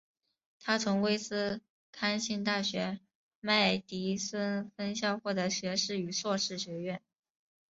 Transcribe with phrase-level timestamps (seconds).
[0.59, 2.99] 他从威斯康辛大学
[3.39, 6.99] 麦迪逊分校获得学士与硕士学位。